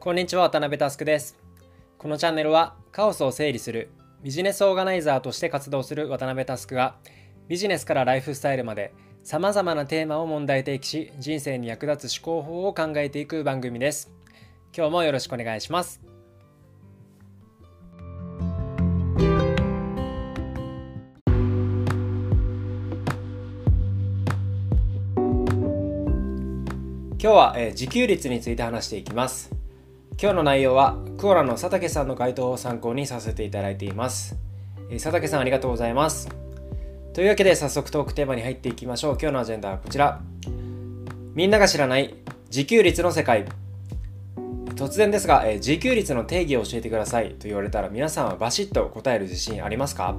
[0.00, 1.36] こんにちは渡辺佑です。
[1.98, 3.90] このチャンネルはカオスを整理する
[4.22, 6.94] ビジネスオーガナイザーとして活動する渡辺佑が
[7.48, 14.12] ビジネスからライフスタイルまでさまざまなテーマを問題提起し人生に役立つ思考法を考えていく番組です。
[14.72, 16.00] 今日もよろしくお願いします。
[27.20, 29.57] 今日は、えー、自給率について話していきます。
[30.20, 34.36] 今日の内容はクオラの佐竹さんの回答を参考にさせていただいています、
[34.90, 36.28] 佐竹さんありがとうございます。
[37.14, 39.12] というわけで早速トークテーマに入っていきましょう。
[39.12, 40.20] 今日のアジェンダはこちら。
[41.36, 43.46] みんなが知らない自給率の世界。
[44.74, 47.30] 突然ですが、え、自給率の定義を教えてください。
[47.34, 50.16] と言われたら皆さんはバシッと答える自信ありますか、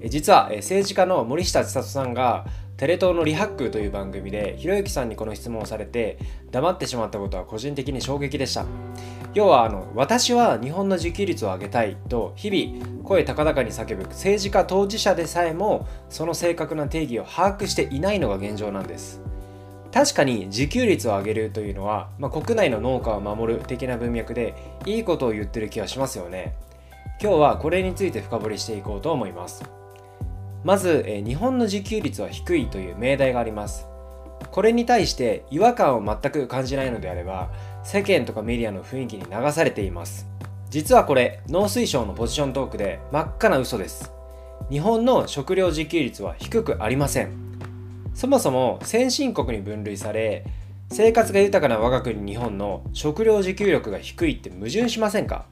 [0.00, 2.46] え、実は、え、政治家の森下千里さんが
[2.82, 6.18] テレ東のリハックという番組でひろゆきさんにこの質問をされて
[6.50, 8.66] 黙ってしまったことは個人的に衝撃でした。
[9.34, 19.20] 要はあの私は日本の自給率を上げたいと日々声高々に叫ぶ政治家当事者でさえもその正確な定義を把握していないのが現状なんです。
[19.92, 26.56] 確かに自給率を上げるというのは、まあ、国内の農家を守る的な文脈でいいことを言ってる気がしますよね。
[27.22, 29.81] 今日はこれについて深掘りしていこうと思います。
[30.64, 33.86] まず、え日本の自給率は低いという命題があります。
[34.50, 37.50] これに対して違和感を全く感じないのであれば
[37.84, 40.26] 世間とかメディアの雰囲気に流されています。
[40.68, 44.12] 実はこれ農水省のポジショントークで真っ赤な嘘です。
[44.70, 47.30] 日本の食料自給率は低くありません。
[48.14, 50.44] そもそも先進国に分類され
[50.90, 55.46] 生活が豊かな我が国日本の食料自給力が低いって矛盾しませんか？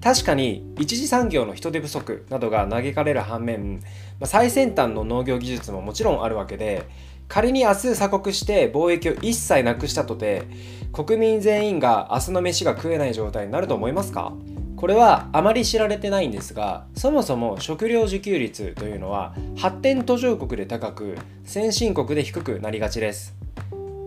[0.00, 3.82] 確かに一次産業の人手不足などが嘆かれる反面
[4.24, 6.88] 最先端の農業技術ももちろんあるわけで
[7.26, 10.44] 仮に明日鎖国して貿易を一切なくしたとて
[10.92, 14.32] 国民全員が明日の飯が食えない状態になると思いますか？
[14.76, 23.34] これはあまり知られてないんですがそもそも食料自給率というのは発展途上国で高く先進国で低くなりがちです。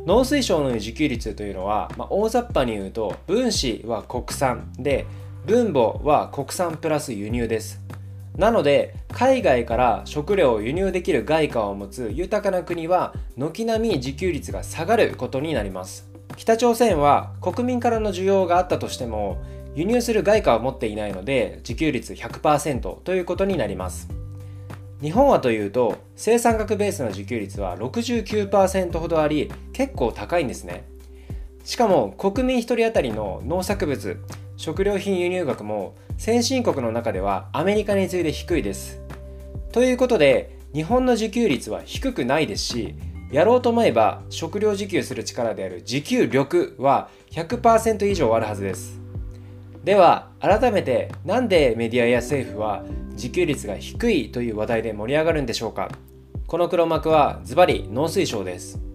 [0.07, 5.05] 農水省の自給率というのは、まあ、大雑把に言うと分子は国産で
[5.45, 7.81] 分母は国産プラス輸入です。
[8.37, 16.07] なので海外から食料を輸入できる外貨を持つ豊かな国は軒並み自給率が下がることになります。
[16.37, 19.41] 北朝鮮は国民からの需要があったとしても
[19.75, 24.09] 輸入する外貨を持っていないので自給率100%ということになります。
[25.01, 30.83] 日本はというと生産額ベースの自給率は69%ほどあり結構高いんですね。
[31.63, 34.17] しかも国民1人当たりの農作物
[34.61, 39.01] 食料品輸入額も先進国の中ではアメリカに次いで低いです。
[39.71, 42.93] ということで日本の自給率は低くないですし
[43.31, 48.99] やろうと思えば食料自給する力である自給力は100%以上あるはずです。
[49.83, 52.83] では改めてなんでメディアや政府は
[53.13, 55.89] 自給率が低いという話題で盛り上がるんでしょうか
[56.45, 58.90] この黒幕はズバリ農水省です。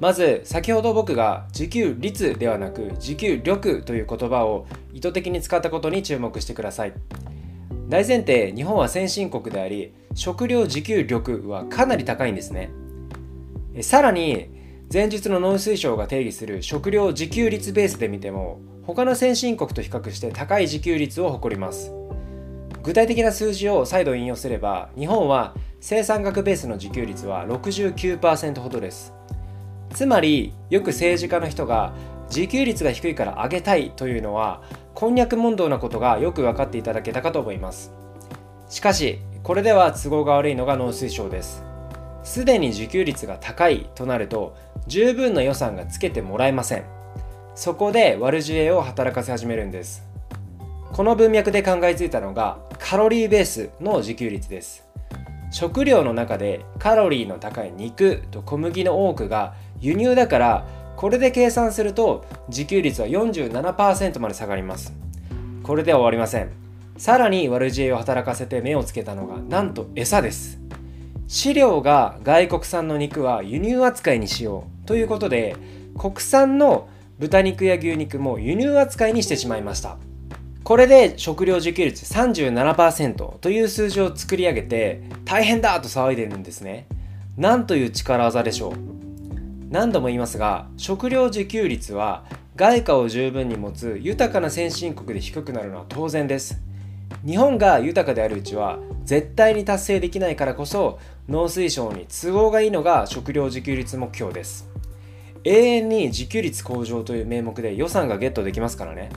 [0.00, 6.92] まず先ほど僕が自給率ではなく自給力という言葉を意図的に使ったことに注目してください。
[7.88, 12.70] 大前提日本は先進国であり食料自給力はかなり高いんですね。
[13.80, 14.48] さらに
[14.92, 21.92] 前述の農水省が定義する食料自給率ベースで見ても他の先進国と比較して高い自給率を誇ります。
[22.82, 29.12] 具体的な数字を再度引用すれば日本は生産額ベースの自給率は69%ほどです。
[29.92, 31.92] つまりよく政治家の人が
[32.28, 34.62] 自給率が低いから上げたいというのは
[34.94, 37.92] こんにゃく問答なことがよく分かっていただけたかと思います。
[38.68, 41.62] しかしこれでは都合が悪いのが農水省です。
[42.24, 46.84] すでに自給率が高いとなると十分な予算がつけてもらえません。
[47.54, 50.06] そこで悪知恵を働かせ始めるんです。
[50.92, 54.86] この文脈で考えついたのがカロリーベースの自給率です。
[55.50, 64.92] 食料の中でカロリーの高い肉と小麦の多くが輸入だからこれで計算すると自給率は47%まで下がります。
[65.64, 66.50] これでは終わりません。
[66.96, 70.60] さらに悪知恵を働かせて目をつけたのがなんと餌です。
[71.26, 75.56] 飼料が外国産の肉は輸入扱いにしようということで
[75.98, 76.88] 国産の
[77.18, 79.96] 豚肉や牛肉も輸入扱いにしてしまいました。
[80.62, 86.86] これで食料自給率37%という数字を作り上げて大変だと騒いでるんですね。
[87.36, 89.01] なんという力技でしょう。
[89.72, 92.26] 何度も言いますが食料自給率は
[92.56, 96.60] 外貨を十分に持つ豊かな先進国で低くなるのは当然です。
[97.24, 104.68] 日本が豊かであるうちは絶対に達成できないからこそ農水省に都合がいいのが食料自給率目標です。
[105.44, 109.08] 永遠に自給率向上という名目で予算がゲットできますからね。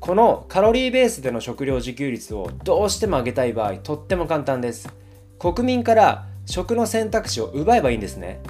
[0.00, 4.92] このカロリーベースでの食料自給率をどうしても上げたい場合とっても簡単です。
[5.38, 8.40] 国民から食の選択肢を奪えばいいんですね。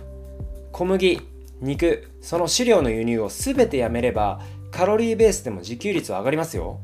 [0.77, 1.23] 小麦
[1.63, 6.81] 肉その飼料の輸入を全てやめればカロリーベースでも自給率は上がりますよ。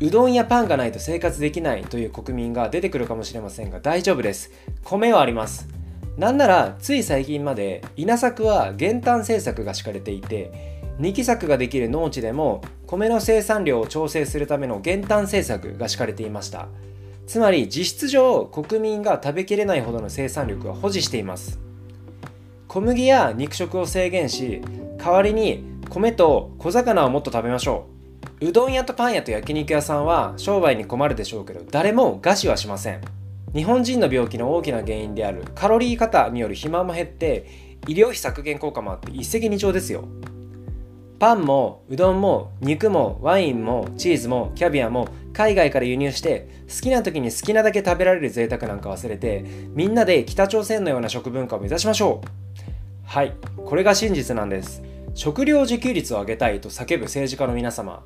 [0.00, 4.52] うどんやパンがないと生活できないという国民が出てくるかもしれませんが大丈夫です。
[4.84, 5.68] 米はあります。
[6.16, 16.68] なんならつい最近まで稲作は減反政策が敷かれていて二期作ができる農地でも米の生産量を調整するための減反政策が敷かれていました。
[17.26, 21.63] つまり実質上国民が食べきれないほどの生産力は保持しています。
[22.74, 24.60] 小麦や肉食を制限し
[24.98, 27.86] 代わりに米と小魚をもっと食べましょ
[28.40, 28.48] う。
[28.48, 33.00] うどん屋とパン屋と焼肉屋さんは商売に困るでしょうけど誰も餓死はしません。
[33.54, 40.08] 日本人の病気の大きな原因であるカロリー過多による肥満も減って医療費削減効果もあって一石二鳥ですよ。
[41.20, 49.44] パンもうどんも肉もワインもチーズもキャビアも海外から輸入して好きな時に好きなだけ食べられる贅沢なんか忘れて
[49.74, 52.43] みんなで北朝鮮のような食文化を目指しましょう。
[53.04, 54.82] はいこれが真実なんです。
[55.14, 58.02] 食料自給率を上げたいと叫ぶ政治家の皆様。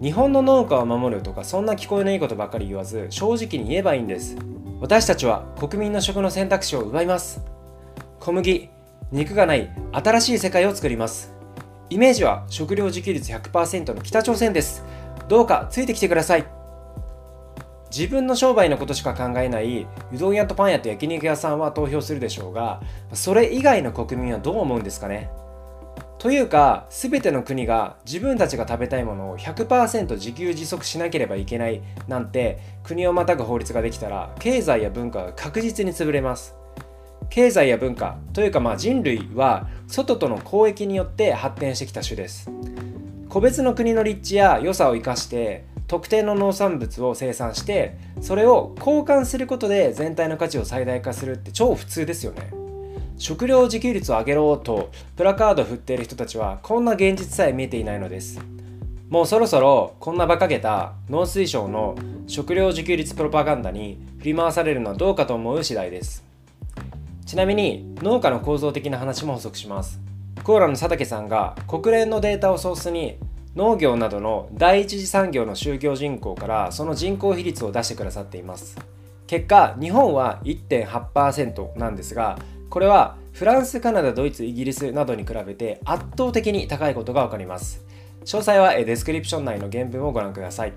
[0.00, 4.36] 日本の農家を守るとかそんな聞こえのいいことばかり言わず正直に言えばいいんです。
[4.80, 7.42] 私たちは国民の食の選択肢を奪います。
[8.20, 8.70] 小麦
[9.10, 11.32] 肉がない新しい世界を作ります。
[11.90, 14.84] イメージは食料自給率100%の北朝鮮です。
[15.28, 16.57] どうかついてきてください。
[17.90, 22.82] 自分の商売のことしか考えないうどん屋とパン屋と焼肉屋さんは投票するでしょうが
[23.12, 25.30] それ以外の国民はどう思うんですかね？
[26.18, 36.54] というか全ての国が自分たちが食べたいものを100%自給自足しなければいけないなんて国をまたぐ法律ができたら経済や文化が確実に潰れます。
[37.30, 42.50] 経済や文化というかまあ人類は外との交易によって発展してきた種です。
[43.28, 52.52] 個別の国の立地や良さを生かして特定の農産物を生産してそれを交換することで全体の価値を最大化するって超普通ですよね。
[53.16, 58.40] 食料自給率を上げろとプラカードを振っている人たちはこんな現実さえ見えていないのです。
[59.08, 61.96] もうそろそろこんな馬鹿げた農水省の
[62.26, 66.22] 食料自給率プロパガンダに振り回されるのはどうかと思う次第です。
[67.24, 69.98] ちなみに農家の構造的な話も補足します。
[70.44, 73.18] コーラの佐竹さんが国連のデータをソースに
[73.58, 78.78] 農業などの第一次産業の就業人口からその人口比率を出してくださっています
[79.26, 82.38] 結果日本は1.8%なんですが
[82.70, 87.84] これはフランス、カナダ、ドイツ、イギリスなどに比べて圧倒的に高いことが分かります。
[88.24, 90.72] 詳細はデスクリプション内の原文をご覧ください。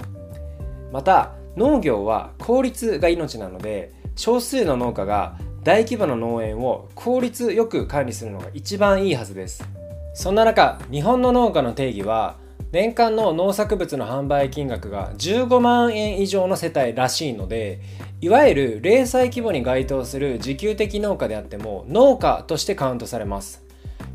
[0.91, 9.67] また、農業は効率が命なので、少数の農家が大規模な農園を効率よく管理するのが一番いいはずです。
[10.13, 12.35] そんな中、日本の農家の定義は、
[12.71, 17.81] 年間の農作物の販売金額が15万円以上の世帯らしいので
[18.21, 23.65] いわゆる零細規模に該当する自給的農家であっても農家としてカウントされます。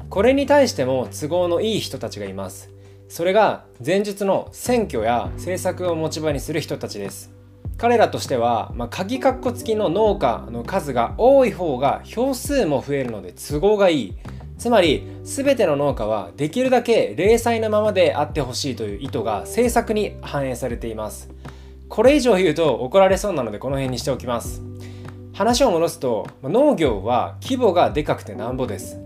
[0.08, 2.70] これに対しても都合のいい人たちがいます。
[3.08, 7.32] それが前述の選挙や政策を持ち場にする人たちです。
[7.76, 14.14] 彼らとしては、まあ、鍵括弧付きの農家の数が多い方が票数も増えるので都合がいい。
[14.58, 21.30] つまり全ての農家はできるだけ零細なままであってほしいという意図が政策に反映されています。
[21.88, 24.62] これ以上言うと怒られそうなのでこの辺にしておきます。
[25.34, 28.98] 話を戻すと農業は規模がでかくてなんぼです。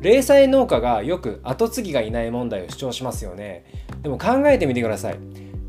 [0.00, 3.64] 零細農家がよく後継ぎがいない問題を主張しますよね。
[4.02, 5.18] でも考えてみてください。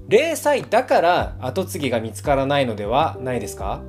[0.07, 3.81] 零細だから後継ぎが見つからないのではないですか？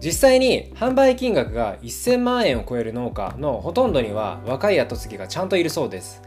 [0.00, 6.22] 実際に販売金額が1000万円を超える農家のほとんどには若い後継ぎがちゃんといるそうです。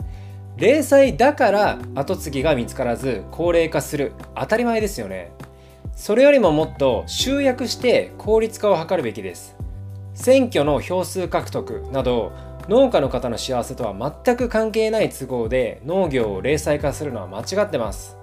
[0.58, 4.12] 零細だから後継ぎが見つからず高齢化する。
[4.36, 5.32] 当たり前ですよね。
[5.96, 9.56] それよりももっと集約して効率化を図るべきです。
[10.14, 12.34] 選挙の票数獲得など
[12.68, 18.18] 農家の方の幸せとは全く関係ない都合で農業を零細化するのは間違ってます。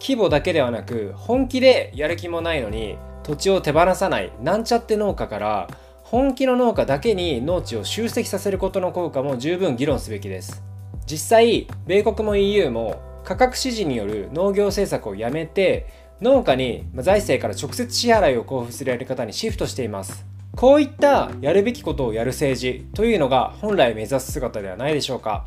[0.00, 5.68] 規模だけではなく本気でやる気もないのに土地を手放さないなんちゃって農家から
[6.02, 10.62] 本気の農家だけに農地を集積させることの効果も十分議論すべきです。
[11.06, 15.86] 実際米国も EU も価格指示による農業政策をやめて
[16.20, 20.26] 農家に財政から直接支払いを交付するやり方にシフトしています。
[20.56, 25.46] こういったやるべきことをやる政治というのが本来目指す姿ではないでしょうか。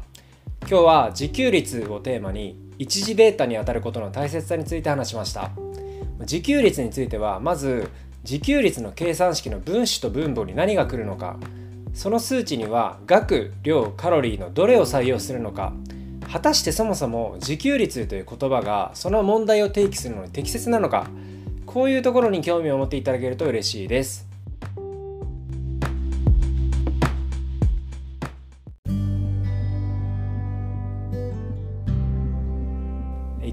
[0.61, 5.51] 今日は自給率をテーマに一時データにあたることの大切さについて話しました。
[6.23, 7.89] 自給率についてはまず
[8.23, 11.37] 自給率の計算式の分子と分母に何が来るのか。
[11.93, 15.73] その数値には額量カロリーのどれを採用するのか。
[16.31, 21.07] 果たしてそもそも自給率という言葉がその問題を提起するのに適切なのか。
[21.65, 24.32] こういうところに興味を持っていただけると嬉しいです。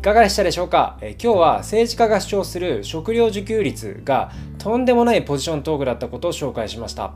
[0.01, 0.97] いかがでしたでしょうか？
[1.03, 7.13] え今日は政治家が主張する食料自給率がとんでもないポジショントークだったことを紹介しました。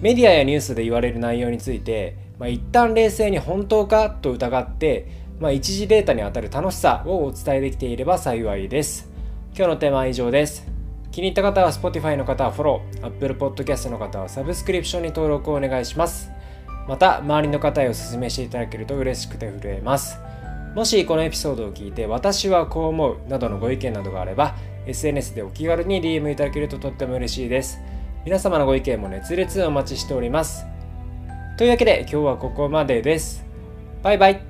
[0.00, 4.10] メディアやニュースで言われる内容について、まあ、一旦冷静に本当か？
[4.10, 5.06] と疑って、
[5.38, 9.08] まあ、一時データにあたる楽しさをお伝えできていれば幸いです。
[9.54, 10.66] 今日のテーマは以上です。
[11.12, 16.32] 気に入った方は Spotify の方はフォロー Apple Podcast の方はサブスクリプションに登録をお願いします。
[16.88, 20.18] また周りの方へお勧めしていただけると嬉しくて震えます。
[20.74, 24.54] もしこのエピソードを聞いて私はこう思うなどのご意見などがあれば
[24.86, 27.78] SNS でお気軽に DM いただけるととっても嬉しいです。
[28.24, 30.66] 皆様のご意見も熱烈お待ちしております。
[31.56, 33.44] というわけで今日はここまでです。
[34.02, 34.49] バイバイ。